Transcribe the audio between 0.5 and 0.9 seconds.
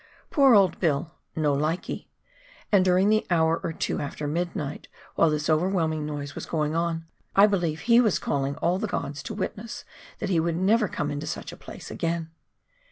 old